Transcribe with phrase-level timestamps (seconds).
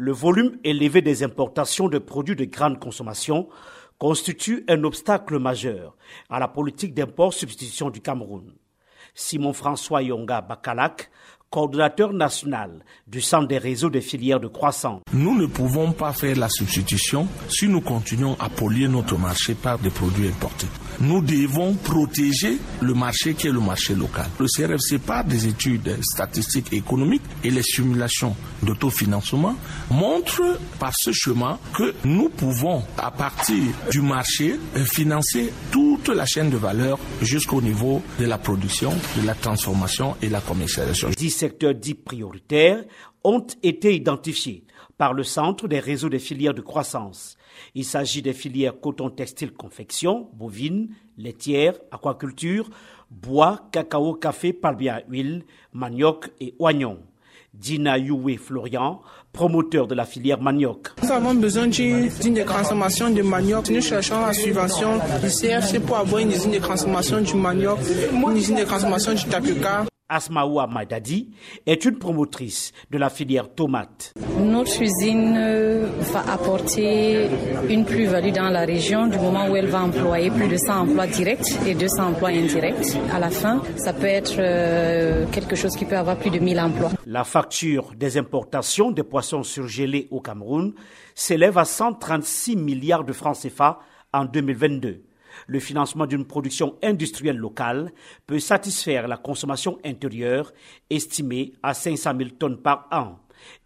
[0.00, 3.48] Le volume élevé des importations de produits de grande consommation
[3.98, 5.96] constitue un obstacle majeur
[6.30, 8.54] à la politique d'import-substitution du Cameroun.
[9.14, 11.10] Simon-François Yonga Bakalak,
[11.50, 15.00] coordonnateur national du Centre des réseaux des filières de croissance.
[15.12, 19.78] Nous ne pouvons pas faire la substitution si nous continuons à polluer notre marché par
[19.78, 20.66] des produits importés.
[21.00, 24.26] Nous devons protéger le marché qui est le marché local.
[24.40, 29.54] Le CRFC, par des études statistiques économiques et les simulations d'autofinancement,
[29.90, 36.50] montre par ce chemin que nous pouvons, à partir du marché, financer toute la chaîne
[36.50, 41.94] de valeur jusqu'au niveau de la production, de la transformation et la commercialisation secteurs dits
[41.94, 42.84] prioritaires
[43.24, 44.64] ont été identifiés
[44.96, 47.36] par le Centre des réseaux des filières de croissance.
[47.74, 52.68] Il s'agit des filières coton textile confection, bovine, laitière, aquaculture,
[53.10, 56.98] bois, cacao, café, palmier à huile, manioc et oignon.
[57.54, 59.00] Dina Youé Florian,
[59.32, 60.88] promoteur de la filière manioc.
[61.02, 63.70] Nous avons besoin d'une usine de transformation de manioc.
[63.70, 67.78] Nous cherchons la subvention du CFC pour avoir une usine de transformation du manioc,
[68.12, 69.86] une usine de transformation du tapioca.
[70.08, 71.30] Asmaoua Madadi
[71.66, 74.14] est une promotrice de la filière tomate.
[74.40, 77.28] Notre usine euh, va apporter
[77.68, 81.06] une plus-value dans la région du moment où elle va employer plus de 100 emplois
[81.06, 82.96] directs et 200 emplois indirects.
[83.12, 86.58] À la fin, ça peut être euh, quelque chose qui peut avoir plus de 1000
[86.60, 86.90] emplois.
[87.04, 90.72] La facture des importations de poissons surgelés au Cameroun
[91.14, 93.80] s'élève à 136 milliards de francs CFA
[94.12, 95.02] en 2022
[95.46, 97.92] le financement d'une production industrielle locale
[98.26, 100.52] peut satisfaire la consommation intérieure
[100.90, 103.18] estimée à 500 000 tonnes par an.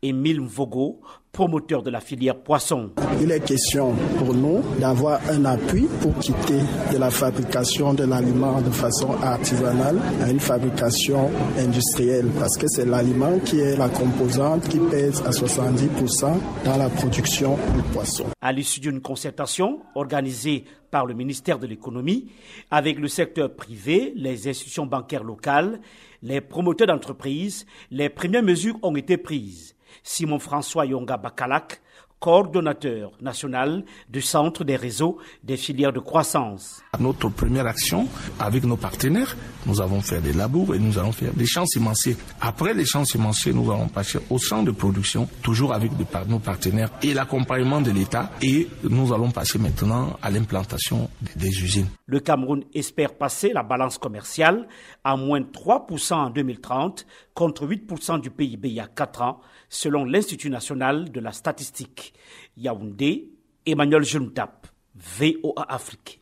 [0.03, 1.01] Émile Mvogo,
[1.33, 2.91] promoteur de la filière poisson.
[3.23, 6.61] Il est question pour nous d'avoir un appui pour quitter
[6.93, 12.85] de la fabrication de l'aliment de façon artisanale à une fabrication industrielle parce que c'est
[12.85, 18.27] l'aliment qui est la composante qui pèse à 70% dans la production du poisson.
[18.43, 22.31] À l'issue d'une concertation organisée par le ministère de l'économie
[22.71, 25.81] avec le secteur privé, les institutions bancaires locales,
[26.21, 29.75] les promoteurs d'entreprises, les premières mesures ont été prises.
[30.03, 31.82] Simon-François Yonga Bakalak,
[32.23, 36.81] coordonnateur national du Centre des réseaux des filières de croissance.
[37.01, 38.07] Notre première action
[38.39, 42.17] avec nos partenaires, nous avons fait des labours et nous allons faire des champs sémenciers.
[42.41, 45.91] Après les champs sémenciers, nous allons passer au champ de production, toujours avec
[46.29, 48.31] nos partenaires et l'accompagnement de l'État.
[48.41, 51.89] Et nous allons passer maintenant à l'implantation des usines.
[52.07, 54.69] Le Cameroun espère passer la balance commerciale
[55.03, 57.05] à moins de 3% en 2030
[57.35, 62.12] contre 8% du PIB il y a 4 ans, selon l'Institut national de la statistique.
[62.57, 63.31] Yaoundé,
[63.67, 66.11] Emmanuel Juntap, VOA Afrique.